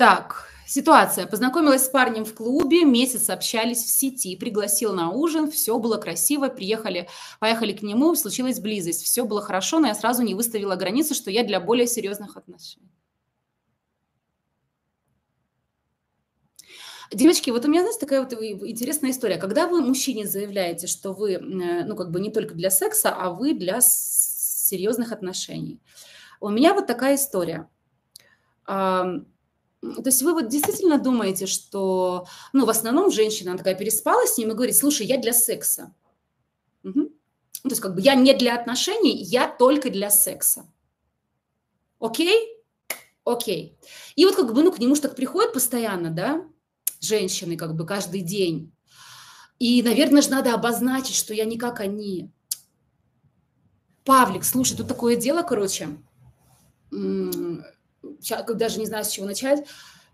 [0.00, 1.26] Так, ситуация.
[1.26, 6.48] Познакомилась с парнем в клубе, месяц общались в сети, пригласил на ужин, все было красиво,
[6.48, 7.06] приехали,
[7.38, 11.30] поехали к нему, случилась близость, все было хорошо, но я сразу не выставила границы, что
[11.30, 12.90] я для более серьезных отношений.
[17.12, 19.36] Девочки, вот у меня, знаете, такая вот интересная история.
[19.36, 23.28] Когда вы мужчине заявляете, что вы, э, ну, как бы не только для секса, а
[23.28, 25.78] вы для серьезных отношений.
[26.40, 27.68] У меня вот такая история.
[29.80, 34.36] То есть вы вот действительно думаете, что, ну, в основном женщина, она такая переспала с
[34.36, 35.94] ним и говорит, слушай, я для секса.
[36.84, 37.04] Угу.
[37.62, 40.66] То есть как бы я не для отношений, я только для секса.
[41.98, 42.56] Окей?
[43.24, 43.78] Окей.
[44.16, 46.44] И вот как бы, ну, к нему же так приходят постоянно, да,
[47.00, 48.72] женщины как бы каждый день.
[49.58, 52.30] И, наверное же, надо обозначить, что я не как они.
[54.04, 55.88] Павлик, слушай, тут такое дело, короче
[58.02, 59.64] даже не знаю, с чего начать.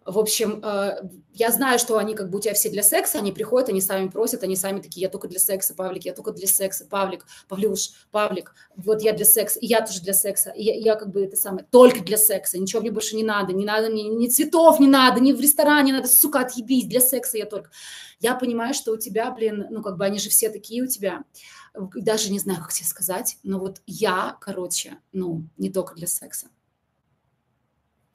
[0.07, 3.33] В общем, э, я знаю, что они как бы у тебя все для секса, они
[3.33, 6.47] приходят, они сами просят, они сами такие, я только для секса, Павлик, я только для
[6.47, 10.77] секса, Павлик, Павлюш, Павлик, вот я для секса, и я тоже для секса, и я,
[10.77, 13.91] я как бы это самое, только для секса, ничего мне больше не надо, не надо
[13.91, 17.71] мне, ни цветов не надо, ни в ресторане надо, сука, отъебись, для секса я только.
[18.21, 21.25] Я понимаю, что у тебя, блин, ну как бы они же все такие у тебя,
[21.75, 26.47] даже не знаю, как тебе сказать, но вот я, короче, ну, не только для секса.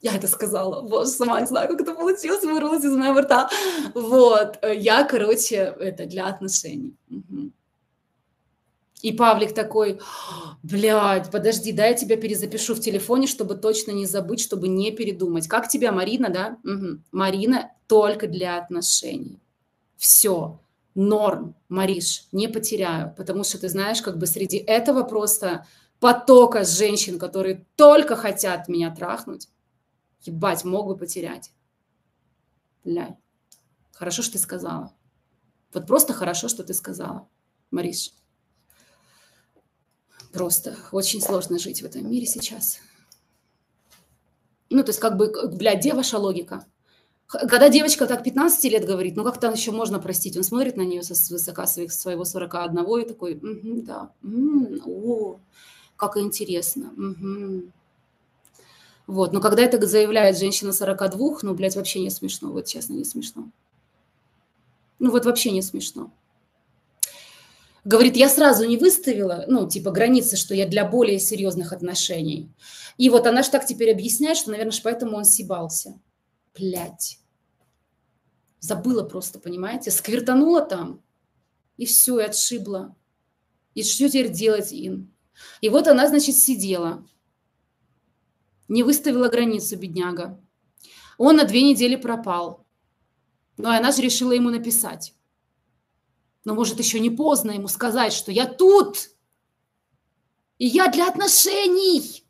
[0.02, 0.82] Я это сказала.
[0.82, 3.48] Боже, сама не знаю, как это получилось, вырвалось из моего рта.
[3.94, 4.58] Вот.
[4.62, 6.96] Я, короче, это для отношений.
[7.08, 7.52] Угу.
[9.02, 10.00] И Павлик такой,
[10.64, 15.46] блядь, подожди, дай я тебя перезапишу в телефоне, чтобы точно не забыть, чтобы не передумать.
[15.46, 16.58] Как тебя, Марина, да?
[16.64, 16.98] Угу.
[17.12, 19.40] Марина только для отношений.
[19.96, 20.60] Все.
[20.94, 25.66] Норм, Мариш, не потеряю, потому что ты знаешь, как бы среди этого просто
[26.00, 29.48] потока женщин, которые только хотят меня трахнуть,
[30.22, 31.52] Ебать, мог бы потерять.
[32.84, 33.16] Бля.
[33.92, 34.94] Хорошо, что ты сказала.
[35.72, 37.28] Вот просто хорошо, что ты сказала,
[37.70, 38.12] Мариш.
[40.32, 42.78] Просто очень сложно жить в этом мире сейчас.
[44.70, 46.64] Ну, то есть, как бы, блядь, где ваша логика?
[47.26, 50.36] Когда девочка так 15 лет говорит, ну как там еще можно простить?
[50.36, 55.40] Он смотрит на нее со высока своего 41 и такой, угу, да, м-м, о,
[55.96, 56.90] как интересно.
[56.90, 57.72] Угу.
[59.06, 59.32] Вот.
[59.32, 62.52] Но когда это заявляет женщина 42, ну, блядь, вообще не смешно.
[62.52, 63.50] Вот честно, не смешно.
[64.98, 66.12] Ну, вот вообще не смешно.
[67.84, 72.48] Говорит, я сразу не выставила, ну, типа, границы, что я для более серьезных отношений.
[72.96, 75.98] И вот она же так теперь объясняет, что, наверное, поэтому он сибался.
[76.56, 77.18] Блядь.
[78.60, 79.90] Забыла просто, понимаете?
[79.90, 81.02] Сквертанула там,
[81.76, 82.94] и все, и отшибла.
[83.74, 85.12] И что теперь делать, Ин?
[85.60, 87.04] И вот она, значит, сидела
[88.68, 90.40] не выставила границу, бедняга.
[91.18, 92.66] Он на две недели пропал.
[93.56, 95.14] Ну, и она же решила ему написать.
[96.44, 99.10] Но, может, еще не поздно ему сказать, что я тут,
[100.58, 102.24] и я для отношений.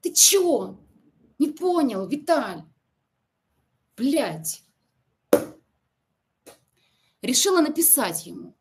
[0.00, 0.78] Ты чё?
[1.38, 2.64] Не понял, Виталь.
[3.96, 4.62] Блядь.
[7.22, 8.56] Решила написать ему.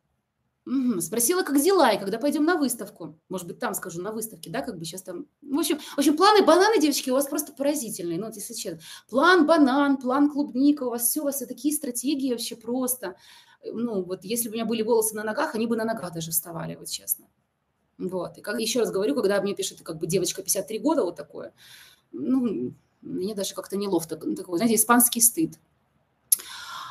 [0.65, 1.01] Угу.
[1.01, 3.19] Спросила, как дела, и когда пойдем на выставку.
[3.27, 5.27] Может быть, там скажу, на выставке, да, как бы сейчас там...
[5.41, 8.79] В общем, в общем планы бананы, девочки, у вас просто поразительные, ну, вот если честно.
[9.09, 13.15] План банан, план клубника, у вас все, у вас такие стратегии вообще просто.
[13.65, 16.31] Ну, вот если бы у меня были волосы на ногах, они бы на ногах даже
[16.31, 17.27] вставали, вот честно.
[17.97, 18.37] Вот.
[18.37, 21.53] И как еще раз говорю, когда мне пишет, как бы девочка 53 года, вот такое,
[22.13, 25.59] ну, мне даже как-то неловко, такой, знаете, испанский стыд.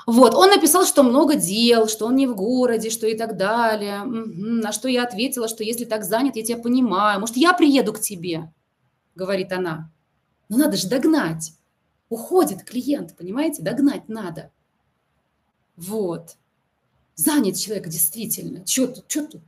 [0.06, 4.02] Вот, он написал, что много дел, что он не в городе, что и так далее.
[4.02, 4.10] Угу.
[4.12, 7.20] На что я ответила, что если так занят, я тебя понимаю.
[7.20, 8.52] Может, я приеду к тебе,
[9.14, 9.90] говорит она.
[10.48, 11.52] Но надо же догнать.
[12.08, 13.62] Уходит клиент, понимаете?
[13.62, 14.50] Догнать надо.
[15.76, 16.36] Вот.
[17.14, 18.66] Занят человек действительно.
[18.66, 19.04] Что тут?
[19.08, 19.42] Что тут?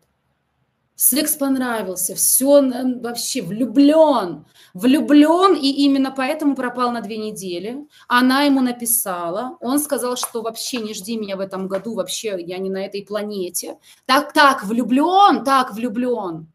[0.96, 2.62] Секс понравился, все
[3.00, 7.88] вообще влюблен, влюблен, и именно поэтому пропал на две недели.
[8.06, 12.58] Она ему написала, он сказал, что вообще не жди меня в этом году, вообще я
[12.58, 13.78] не на этой планете.
[14.06, 16.52] Так, так, влюблен, так, влюблен,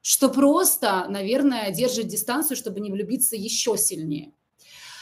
[0.00, 4.32] что просто, наверное, держит дистанцию, чтобы не влюбиться еще сильнее.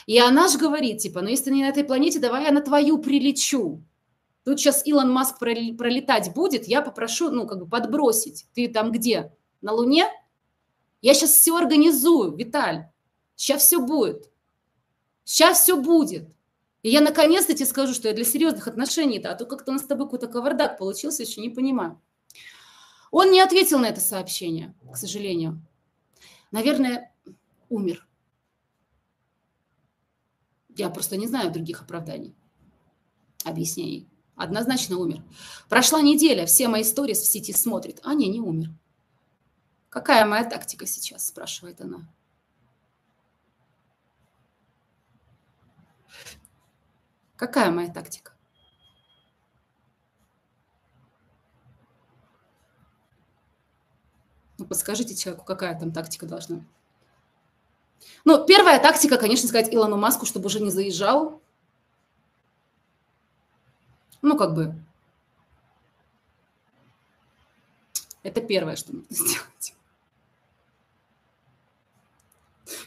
[0.06, 2.62] И она же говорит, типа, ну если ты не на этой планете, давай я на
[2.62, 3.82] твою прилечу.
[4.44, 8.46] Тут сейчас Илон Маск пролетать будет, я попрошу, ну, как бы подбросить.
[8.52, 9.34] Ты там где?
[9.62, 10.06] На Луне?
[11.00, 12.88] Я сейчас все организую, Виталь.
[13.36, 14.30] Сейчас все будет.
[15.24, 16.28] Сейчас все будет.
[16.82, 19.82] И я наконец-то тебе скажу, что я для серьезных отношений-то, а то как-то у нас
[19.82, 21.98] с тобой какой-то кавардак получился, еще не понимаю.
[23.10, 25.62] Он не ответил на это сообщение, к сожалению.
[26.50, 27.14] Наверное,
[27.70, 28.06] умер.
[30.76, 32.34] Я просто не знаю других оправданий,
[33.44, 34.08] объяснений.
[34.36, 35.22] Однозначно умер.
[35.68, 38.00] Прошла неделя, все мои истории в сети смотрят.
[38.02, 38.70] А, не, не умер.
[39.88, 42.08] Какая моя тактика сейчас, спрашивает она.
[47.36, 48.32] Какая моя тактика?
[54.58, 56.68] Ну, подскажите человеку, какая там тактика должна быть.
[58.24, 61.42] Ну, первая тактика, конечно, сказать Илону Маску, чтобы уже не заезжал.
[64.24, 64.74] Ну, как бы.
[68.22, 69.74] Это первое, что нужно сделать.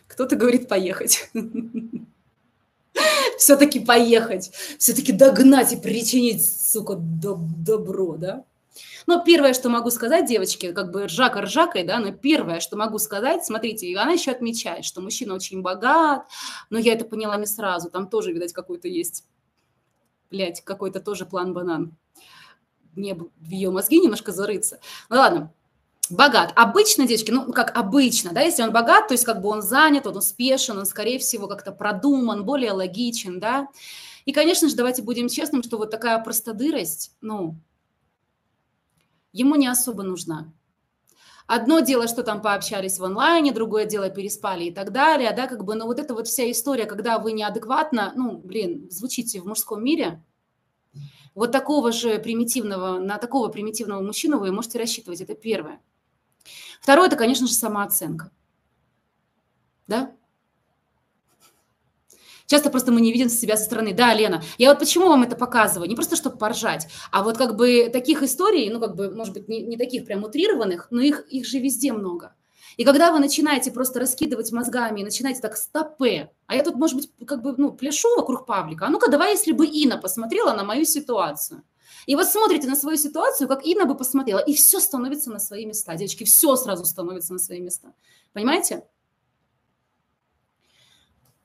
[0.08, 1.30] Кто-то говорит поехать.
[3.38, 4.50] Все-таки поехать.
[4.80, 8.44] Все-таки догнать и причинить, сука, добро, да?
[9.06, 12.98] Но первое, что могу сказать, девочки, как бы ржака ржакой, да, но первое, что могу
[12.98, 16.26] сказать, смотрите, она еще отмечает, что мужчина очень богат,
[16.72, 19.24] но я это поняла не сразу, там тоже, видать, какой-то есть,
[20.30, 21.96] блядь, какой-то тоже план банан.
[22.96, 24.80] Мне в ее мозги немножко зарыться.
[25.10, 25.54] Ну ладно,
[26.10, 26.52] богат.
[26.56, 30.08] Обычно, девочки, ну, как обычно, да, если он богат, то есть как бы он занят,
[30.08, 33.68] он успешен, он, скорее всего, как-то продуман, более логичен, да.
[34.26, 37.56] И, конечно же, давайте будем честным, что вот такая простодырость, ну,
[39.32, 40.52] ему не особо нужна.
[41.48, 45.64] Одно дело, что там пообщались в онлайне, другое дело переспали и так далее, да, как
[45.64, 49.82] бы, но вот эта вот вся история, когда вы неадекватно, ну, блин, звучите в мужском
[49.82, 50.22] мире,
[51.34, 55.80] вот такого же примитивного, на такого примитивного мужчину вы можете рассчитывать, это первое.
[56.82, 58.30] Второе, это, конечно же, самооценка.
[59.88, 60.17] Да?
[62.48, 63.94] Часто просто мы не видим себя со стороны.
[63.94, 65.90] Да, Лена, я вот почему вам это показываю?
[65.90, 69.50] Не просто чтобы поржать, а вот как бы таких историй, ну как бы, может быть,
[69.50, 72.34] не, не таких прям утрированных, но их, их же везде много.
[72.78, 76.96] И когда вы начинаете просто раскидывать мозгами и начинаете так стопе, а я тут, может
[76.96, 80.64] быть, как бы, ну, пляшу вокруг паблика, а ну-ка давай, если бы Инна посмотрела на
[80.64, 81.64] мою ситуацию.
[82.06, 85.66] И вот смотрите на свою ситуацию, как Инна бы посмотрела, и все становится на свои
[85.66, 85.96] места.
[85.96, 87.94] Девочки, все сразу становится на свои места.
[88.32, 88.84] Понимаете?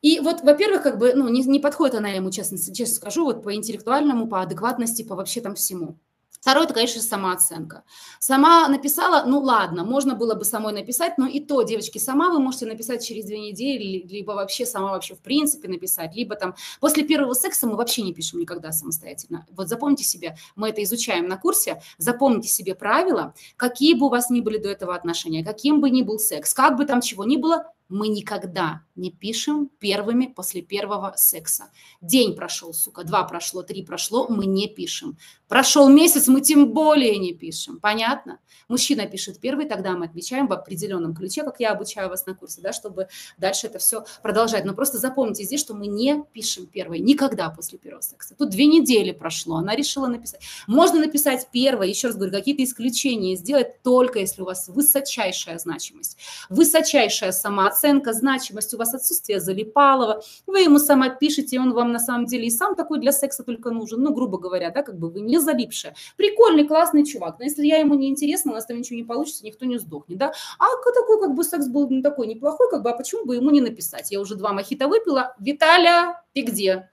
[0.02, 3.42] И вот, во-первых, как бы, ну, не, не подходит она ему, честно, честно скажу, вот
[3.42, 5.96] по интеллектуальному, по адекватности, по вообще там всему.
[6.42, 7.84] Второе, это, конечно, самооценка.
[8.18, 12.40] Сама написала, ну ладно, можно было бы самой написать, но и то, девочки, сама вы
[12.40, 17.04] можете написать через две недели, либо вообще сама вообще в принципе написать, либо там после
[17.04, 19.46] первого секса мы вообще не пишем никогда самостоятельно.
[19.52, 24.28] Вот запомните себе, мы это изучаем на курсе, запомните себе правила, какие бы у вас
[24.28, 27.36] ни были до этого отношения, каким бы ни был секс, как бы там чего ни
[27.36, 31.70] было, мы никогда не пишем первыми после первого секса.
[32.00, 35.16] День прошел, сука, два прошло, три прошло, мы не пишем.
[35.48, 37.78] Прошел месяц, мы тем более не пишем.
[37.78, 38.38] Понятно?
[38.68, 42.60] Мужчина пишет первый, тогда мы отвечаем в определенном ключе, как я обучаю вас на курсе,
[42.62, 44.64] да, чтобы дальше это все продолжать.
[44.64, 48.34] Но просто запомните здесь, что мы не пишем первый, никогда после первого секса.
[48.34, 50.40] Тут две недели прошло, она решила написать.
[50.66, 56.16] Можно написать первое, еще раз говорю, какие-то исключения сделать только если у вас высочайшая значимость,
[56.48, 57.81] высочайшая самооценка,
[58.12, 62.50] значимость, у вас отсутствие залипалого, вы ему сама пишете, он вам на самом деле и
[62.50, 65.94] сам такой для секса только нужен, ну, грубо говоря, да, как бы вы не залипшая.
[66.16, 69.44] Прикольный, классный чувак, но если я ему не интересна, у нас там ничего не получится,
[69.44, 70.32] никто не сдохнет, да.
[70.58, 73.50] А такой, как бы, секс был ну, такой неплохой, как бы, а почему бы ему
[73.50, 74.10] не написать?
[74.10, 75.34] Я уже два мохито выпила.
[75.38, 76.90] Виталя, ты где?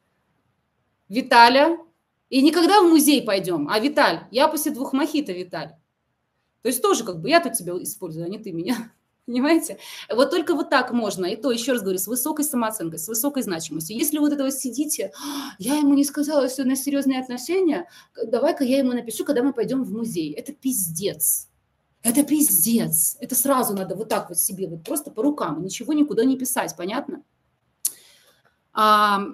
[1.08, 1.78] Виталя,
[2.30, 3.68] и никогда в музей пойдем.
[3.70, 5.76] А Виталь, я после двух мохито, Виталь.
[6.62, 8.92] То есть тоже как бы я тут тебя использую, а не ты меня.
[9.30, 9.78] Понимаете?
[10.12, 11.28] Вот только вот так можно.
[11.28, 13.96] И то, еще раз говорю, с высокой самооценкой, с высокой значимостью.
[13.96, 17.88] Если вот этого сидите, «А, я ему не сказала, что на серьезные отношения,
[18.26, 20.34] давай-ка я ему напишу, когда мы пойдем в музей.
[20.34, 21.48] Это пиздец.
[22.02, 23.18] Это пиздец.
[23.20, 26.76] Это сразу надо вот так вот себе, вот просто по рукам, ничего никуда не писать,
[26.76, 27.22] понятно?
[28.74, 29.26] А,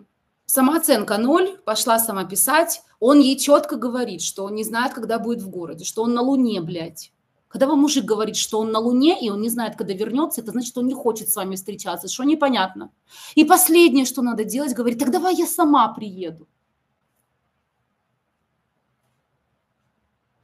[0.46, 2.82] самооценка ноль, пошла сама писать.
[3.00, 6.22] Он ей четко говорит, что он не знает, когда будет в городе, что он на
[6.22, 7.14] Луне, блядь
[7.56, 10.52] когда вам мужик говорит, что он на Луне, и он не знает, когда вернется, это
[10.52, 12.92] значит, что он не хочет с вами встречаться, что непонятно.
[13.34, 16.50] И последнее, что надо делать, говорит, так давай я сама приеду.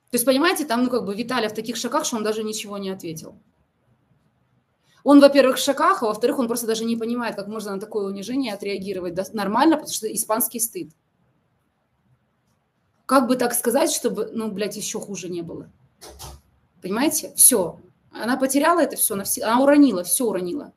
[0.10, 2.78] То есть, понимаете, там, ну, как бы Виталий в таких шагах, что он даже ничего
[2.78, 3.36] не ответил.
[5.04, 8.06] Он, во-первых, в шоках, а во-вторых, он просто даже не понимает, как можно на такое
[8.06, 10.94] унижение отреагировать да, нормально, потому что испанский стыд.
[13.06, 15.70] Как бы так сказать, чтобы, ну, блядь, еще хуже не было.
[16.82, 17.34] Понимаете?
[17.36, 17.80] Все.
[18.12, 20.74] Она потеряла это все, она уронила, все уронила.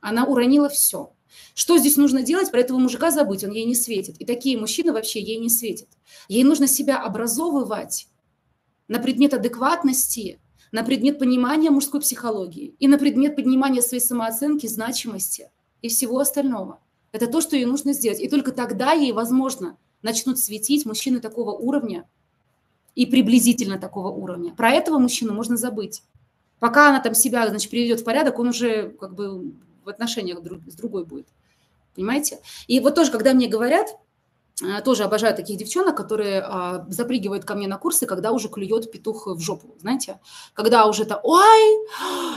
[0.00, 1.12] Она уронила все.
[1.54, 2.50] Что здесь нужно делать?
[2.50, 4.16] Про этого мужика забыть, он ей не светит.
[4.18, 5.88] И такие мужчины вообще ей не светят.
[6.28, 8.08] Ей нужно себя образовывать
[8.86, 10.40] на предмет адекватности,
[10.72, 15.50] на предмет понимания мужской психологии и на предмет понимания своей самооценки, значимости
[15.82, 16.80] и всего остального.
[17.12, 18.20] Это то, что ей нужно сделать.
[18.20, 22.08] И только тогда ей, возможно, начнут светить мужчины такого уровня
[22.98, 24.52] и приблизительно такого уровня.
[24.52, 26.02] Про этого мужчину можно забыть.
[26.58, 29.52] Пока она там себя, значит, приведет в порядок, он уже как бы
[29.84, 31.28] в отношениях с другой будет.
[31.94, 32.40] Понимаете?
[32.66, 33.86] И вот тоже, когда мне говорят,
[34.84, 39.26] тоже обожаю таких девчонок, которые а, запрыгивают ко мне на курсы, когда уже клюет петух
[39.26, 40.20] в жопу, знаете?
[40.52, 41.88] Когда уже то, ой,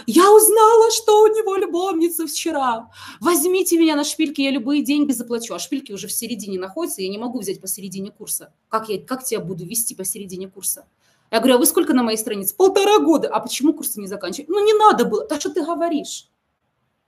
[0.05, 2.89] я узнала, что у него любовница вчера.
[3.19, 5.53] Возьмите меня на шпильки, я любые деньги заплачу.
[5.53, 8.53] А шпильки уже в середине находятся, я не могу взять посередине курса.
[8.69, 10.85] Как я, как тебя буду вести посередине курса?
[11.31, 12.55] Я говорю, а вы сколько на моей странице?
[12.55, 13.29] Полтора года.
[13.29, 14.49] А почему курсы не заканчивать?
[14.49, 15.25] Ну, не надо было.
[15.25, 16.29] Так что ты говоришь?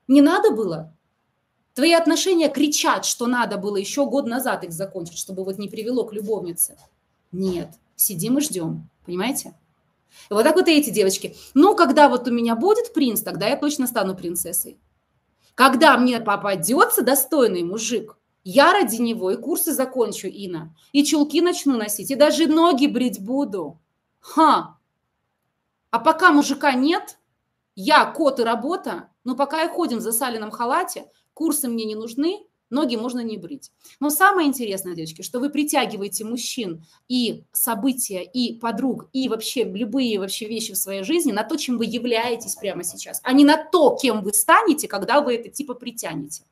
[0.08, 0.96] Не надо было?
[1.74, 6.06] Твои отношения кричат, что надо было еще год назад их закончить, чтобы вот не привело
[6.06, 6.78] к любовнице.
[7.32, 9.56] Нет, сидим и ждем, понимаете?
[10.30, 11.36] И вот так вот и эти девочки.
[11.56, 14.78] Ну, когда вот у меня будет принц, тогда я точно стану принцессой.
[15.56, 21.78] Когда мне попадется достойный мужик, я ради него и курсы закончу, Ина, и чулки начну
[21.78, 23.80] носить, и даже ноги брить буду.
[24.20, 24.78] Ха!
[25.92, 27.18] А пока мужика нет,
[27.76, 32.46] я кот и работа, но пока и ходим в засаленном халате, Курсы мне не нужны,
[32.74, 33.72] ноги можно не брить.
[34.00, 40.20] Но самое интересное, девочки, что вы притягиваете мужчин и события, и подруг, и вообще любые
[40.20, 43.64] вообще вещи в своей жизни на то, чем вы являетесь прямо сейчас, а не на
[43.64, 46.44] то, кем вы станете, когда вы это типа притянете.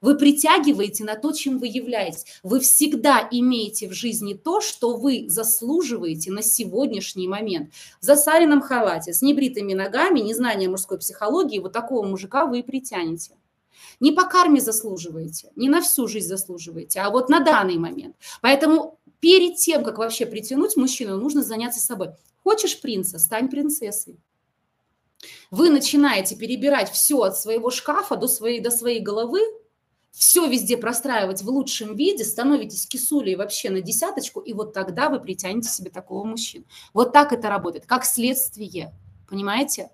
[0.00, 2.26] Вы притягиваете на то, чем вы являетесь.
[2.42, 7.70] Вы всегда имеете в жизни то, что вы заслуживаете на сегодняшний момент.
[8.02, 13.32] В засаленном халате, с небритыми ногами, незнание мужской психологии, вот такого мужика вы и притянете.
[14.00, 18.16] Не по карме заслуживаете, не на всю жизнь заслуживаете, а вот на данный момент.
[18.42, 22.10] Поэтому перед тем, как вообще притянуть мужчину, нужно заняться собой.
[22.42, 24.18] Хочешь принца, стань принцессой.
[25.50, 29.40] Вы начинаете перебирать все от своего шкафа до своей, до своей головы,
[30.10, 35.18] все везде простраивать в лучшем виде, становитесь кисулей вообще на десяточку, и вот тогда вы
[35.18, 36.66] притянете себе такого мужчину.
[36.92, 38.94] Вот так это работает, как следствие,
[39.28, 39.90] понимаете?